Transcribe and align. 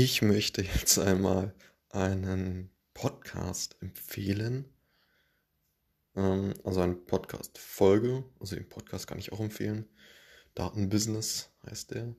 Ich 0.00 0.22
möchte 0.22 0.62
jetzt 0.62 0.96
einmal 1.00 1.52
einen 1.90 2.70
Podcast 2.94 3.74
empfehlen. 3.80 4.64
Ähm, 6.14 6.54
also 6.62 6.82
eine 6.82 6.94
Podcast-Folge. 6.94 8.22
Also 8.38 8.54
den 8.54 8.68
Podcast 8.68 9.08
kann 9.08 9.18
ich 9.18 9.32
auch 9.32 9.40
empfehlen. 9.40 9.88
Datenbusiness 10.54 11.50
heißt 11.66 11.94
der. 11.94 12.14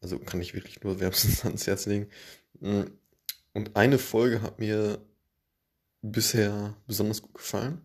Also 0.00 0.18
kann 0.18 0.40
ich 0.40 0.54
wirklich 0.54 0.82
nur 0.82 0.98
wärmstens 0.98 1.44
ans 1.44 1.68
Herz 1.68 1.86
legen. 1.86 2.08
Mm, 2.58 2.86
und 3.54 3.76
eine 3.76 3.98
Folge 3.98 4.42
hat 4.42 4.58
mir 4.58 5.00
bisher 6.02 6.76
besonders 6.88 7.22
gut 7.22 7.34
gefallen. 7.34 7.82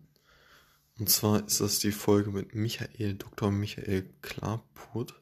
Und 0.98 1.08
zwar 1.08 1.46
ist 1.46 1.60
das 1.60 1.78
die 1.78 1.92
Folge 1.92 2.32
mit 2.32 2.56
Michael, 2.56 3.14
Dr. 3.14 3.52
Michael 3.52 4.12
Klarput 4.20 5.14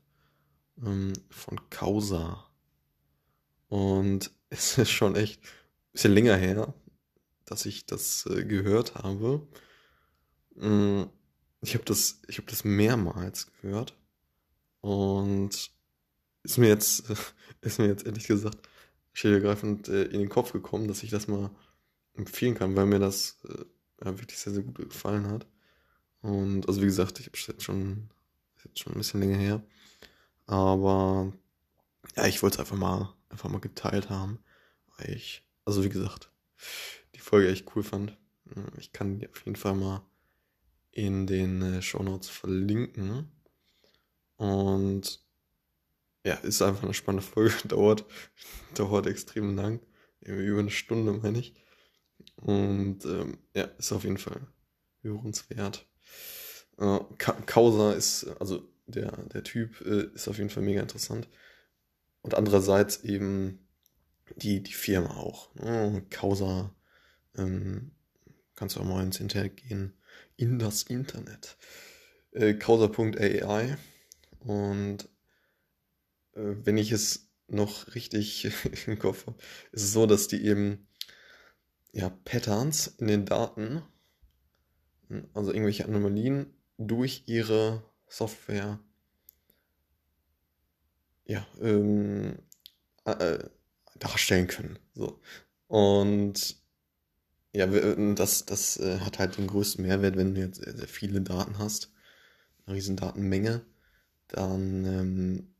ähm, 0.82 1.12
von 1.28 1.60
Causa. 1.68 2.49
Und 3.70 4.30
es 4.50 4.76
ist 4.76 4.90
schon 4.90 5.16
echt 5.16 5.40
ein 5.42 5.92
bisschen 5.92 6.12
länger 6.12 6.36
her, 6.36 6.74
dass 7.46 7.64
ich 7.64 7.86
das 7.86 8.26
äh, 8.26 8.44
gehört 8.44 8.96
habe. 8.96 9.46
Mm, 10.56 11.04
ich 11.62 11.74
habe 11.74 11.84
das, 11.84 12.20
ich 12.28 12.38
hab 12.38 12.46
das 12.48 12.64
mehrmals 12.64 13.50
gehört. 13.62 13.96
Und 14.82 15.70
ist 16.42 16.58
mir 16.58 16.68
jetzt, 16.68 17.04
ist 17.62 17.78
mir 17.78 17.86
jetzt 17.86 18.04
ehrlich 18.04 18.26
gesagt 18.26 18.68
schildergreifend 19.12 19.88
äh, 19.88 20.04
in 20.04 20.20
den 20.20 20.28
Kopf 20.28 20.52
gekommen, 20.52 20.88
dass 20.88 21.02
ich 21.02 21.10
das 21.10 21.28
mal 21.28 21.50
empfehlen 22.14 22.54
kann, 22.54 22.76
weil 22.76 22.86
mir 22.86 22.98
das 22.98 23.38
äh, 23.48 23.64
ja, 24.04 24.18
wirklich 24.18 24.38
sehr, 24.38 24.52
sehr 24.52 24.62
gut 24.62 24.76
gefallen 24.76 25.26
hat. 25.28 25.46
Und 26.22 26.68
also 26.68 26.80
wie 26.82 26.86
gesagt, 26.86 27.20
ich 27.20 27.26
habe 27.26 27.36
es 27.36 27.46
jetzt 27.46 27.62
schon, 27.62 28.10
jetzt 28.64 28.78
schon 28.80 28.92
ein 28.92 28.98
bisschen 28.98 29.20
länger 29.20 29.38
her. 29.38 29.62
Aber 30.46 31.32
ja, 32.16 32.26
ich 32.26 32.42
wollte 32.42 32.56
es 32.56 32.60
einfach 32.60 32.76
mal, 32.76 33.14
einfach 33.28 33.48
mal 33.48 33.60
geteilt 33.60 34.10
haben, 34.10 34.38
weil 34.96 35.14
ich, 35.14 35.44
also 35.64 35.84
wie 35.84 35.88
gesagt, 35.88 36.30
die 37.14 37.20
Folge 37.20 37.50
echt 37.50 37.74
cool 37.74 37.82
fand. 37.82 38.16
Ich 38.78 38.92
kann 38.92 39.18
die 39.18 39.28
auf 39.28 39.44
jeden 39.44 39.56
Fall 39.56 39.74
mal 39.74 40.02
in 40.92 41.26
den 41.26 41.62
äh, 41.62 41.82
Show 41.82 42.02
Notes 42.02 42.28
verlinken. 42.28 43.30
Und 44.36 45.20
ja, 46.24 46.34
ist 46.34 46.62
einfach 46.62 46.82
eine 46.82 46.94
spannende 46.94 47.26
Folge, 47.26 47.54
dauert, 47.68 48.04
dauert 48.74 49.06
extrem 49.06 49.56
lang, 49.56 49.80
über 50.20 50.60
eine 50.60 50.70
Stunde 50.70 51.12
meine 51.12 51.38
ich. 51.38 51.54
Und 52.36 53.04
ähm, 53.04 53.38
ja, 53.54 53.64
ist 53.64 53.92
auf 53.92 54.04
jeden 54.04 54.18
Fall 54.18 54.46
hörenswert. 55.02 55.86
Äh, 56.78 56.98
Causa 57.46 57.92
ist, 57.92 58.26
also 58.40 58.68
der, 58.86 59.12
der 59.28 59.44
Typ 59.44 59.80
äh, 59.82 60.08
ist 60.14 60.28
auf 60.28 60.38
jeden 60.38 60.50
Fall 60.50 60.62
mega 60.62 60.80
interessant. 60.80 61.28
Und 62.22 62.34
andererseits 62.34 63.02
eben 63.02 63.66
die, 64.36 64.62
die 64.62 64.72
Firma 64.72 65.16
auch. 65.16 65.54
Ne? 65.54 66.04
Causa, 66.10 66.74
ähm, 67.36 67.92
kannst 68.54 68.76
du 68.76 68.80
auch 68.80 68.84
mal 68.84 69.02
ins 69.02 69.20
Internet 69.20 69.56
gehen, 69.56 69.94
in 70.36 70.58
das 70.58 70.82
Internet. 70.84 71.56
Äh, 72.32 72.54
Causa.ai. 72.54 73.76
Und 74.40 75.08
äh, 76.34 76.54
wenn 76.64 76.78
ich 76.78 76.92
es 76.92 77.30
noch 77.48 77.94
richtig 77.94 78.50
im 78.86 78.98
Kopf 78.98 79.26
habe, 79.26 79.38
ist 79.72 79.84
es 79.84 79.92
so, 79.92 80.06
dass 80.06 80.28
die 80.28 80.44
eben 80.44 80.86
ja, 81.92 82.10
Patterns 82.24 82.86
in 82.86 83.08
den 83.08 83.24
Daten, 83.26 83.82
also 85.34 85.52
irgendwelche 85.52 85.84
Anomalien, 85.84 86.54
durch 86.78 87.24
ihre 87.26 87.82
Software 88.06 88.80
ja, 91.30 91.46
ähm, 91.60 92.38
äh, 93.04 93.38
darstellen 94.00 94.48
können. 94.48 94.78
So. 94.94 95.20
Und 95.68 96.56
ja, 97.52 97.66
das, 97.66 98.46
das 98.46 98.78
äh, 98.78 98.98
hat 98.98 99.20
halt 99.20 99.38
den 99.38 99.46
größten 99.46 99.84
Mehrwert, 99.86 100.16
wenn 100.16 100.34
du 100.34 100.40
jetzt 100.40 100.62
sehr, 100.62 100.76
sehr 100.76 100.88
viele 100.88 101.20
Daten 101.20 101.58
hast, 101.58 101.92
eine 102.66 102.74
riesen 102.74 102.96
Datenmenge, 102.96 103.64
dann 104.26 104.84
ähm, 104.84 105.54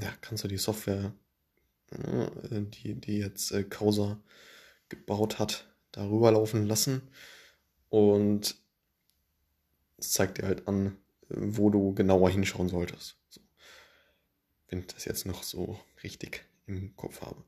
ja, 0.00 0.10
kannst 0.22 0.44
du 0.44 0.48
die 0.48 0.56
Software, 0.56 1.12
äh, 1.90 2.62
die, 2.62 2.94
die 2.94 3.18
jetzt 3.18 3.52
äh, 3.52 3.64
Causa 3.64 4.18
gebaut 4.88 5.38
hat, 5.38 5.66
darüber 5.92 6.32
laufen 6.32 6.66
lassen 6.66 7.02
und 7.90 8.56
es 9.98 10.12
zeigt 10.12 10.38
dir 10.38 10.46
halt 10.46 10.66
an, 10.68 10.96
wo 11.28 11.68
du 11.68 11.94
genauer 11.94 12.30
hinschauen 12.30 12.70
solltest. 12.70 13.18
So. 13.28 13.40
Wenn 14.70 14.80
ich 14.80 14.86
das 14.86 15.04
jetzt 15.04 15.26
noch 15.26 15.42
so 15.42 15.78
richtig 16.02 16.46
im 16.66 16.96
Kopf 16.96 17.20
habe. 17.20 17.44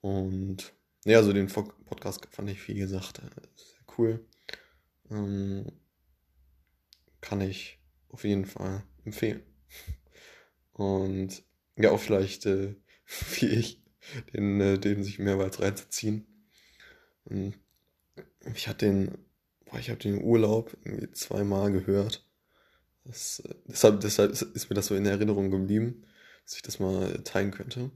Und 0.00 0.72
ja, 1.04 1.18
also 1.18 1.32
den 1.32 1.46
Podcast 1.46 2.26
fand 2.30 2.50
ich, 2.50 2.66
wie 2.66 2.74
gesagt, 2.74 3.20
sehr 3.20 3.84
cool. 3.98 4.26
Ähm, 5.10 5.70
kann 7.20 7.40
ich 7.40 7.78
auf 8.08 8.24
jeden 8.24 8.46
Fall 8.46 8.82
empfehlen. 9.04 9.42
Und 10.72 11.44
ja, 11.76 11.90
auch 11.90 12.00
vielleicht, 12.00 12.46
äh, 12.46 12.74
wie 13.38 13.46
ich, 13.46 13.82
den, 14.32 14.60
äh, 14.60 14.78
dem 14.78 15.04
sich 15.04 15.18
mehrmals 15.18 15.60
reinzuziehen. 15.60 16.26
Und 17.24 17.54
ich 18.54 18.66
hatte 18.66 18.86
den 18.86 19.26
boah, 19.66 19.78
ich 19.78 19.90
habe 19.90 19.98
den 19.98 20.22
Urlaub 20.22 20.76
irgendwie 20.84 21.10
zweimal 21.12 21.70
gehört. 21.70 22.24
Das, 23.04 23.40
äh, 23.40 23.54
deshalb, 23.66 24.00
deshalb 24.00 24.32
ist 24.32 24.70
mir 24.70 24.74
das 24.74 24.86
so 24.86 24.94
in 24.94 25.06
Erinnerung 25.06 25.50
geblieben, 25.50 26.04
dass 26.46 26.54
ich 26.54 26.62
das 26.62 26.78
mal 26.78 27.22
teilen 27.24 27.50
könnte. 27.50 27.90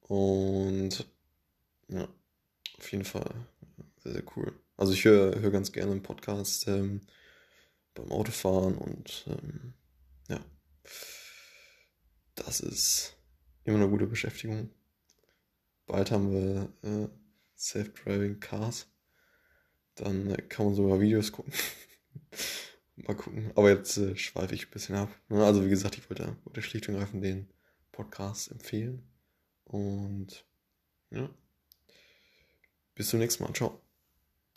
Und 0.00 1.04
ja, 1.88 2.08
auf 2.78 2.92
jeden 2.92 3.04
Fall 3.04 3.34
sehr, 3.98 4.12
sehr 4.12 4.22
cool. 4.36 4.52
Also 4.76 4.92
ich 4.92 5.04
höre 5.04 5.40
hör 5.40 5.50
ganz 5.50 5.72
gerne 5.72 5.90
einen 5.90 6.02
Podcast 6.02 6.68
ähm, 6.68 7.00
beim 7.94 8.12
Autofahren 8.12 8.78
und 8.78 9.26
ähm, 9.26 9.74
ja, 10.28 10.40
das 12.36 12.60
ist 12.60 13.16
immer 13.64 13.78
eine 13.78 13.88
gute 13.88 14.06
Beschäftigung. 14.06 14.70
Bald 15.86 16.12
haben 16.12 16.32
wir 16.32 16.72
äh, 16.82 17.08
Self-Driving 17.58 18.38
Cars. 18.38 18.86
Dann 19.96 20.30
äh, 20.30 20.40
kann 20.42 20.66
man 20.66 20.74
sogar 20.76 21.00
Videos 21.00 21.32
gucken. 21.32 21.52
Mal 23.06 23.14
gucken. 23.14 23.52
Aber 23.54 23.70
jetzt 23.70 23.96
äh, 23.96 24.16
schweife 24.16 24.54
ich 24.54 24.66
ein 24.66 24.70
bisschen 24.70 24.96
ab. 24.96 25.08
Ne? 25.28 25.44
Also 25.44 25.64
wie 25.64 25.70
gesagt, 25.70 25.96
ich 25.98 26.08
wollte, 26.10 26.36
wollte 26.44 26.62
schlicht 26.62 26.88
und 26.88 26.94
ergreifend 26.94 27.24
den 27.24 27.48
Podcast 27.92 28.50
empfehlen. 28.50 29.02
Und 29.64 30.44
ja. 31.10 31.28
Bis 32.94 33.08
zum 33.08 33.20
nächsten 33.20 33.44
Mal. 33.44 33.52
Ciao. 33.52 33.80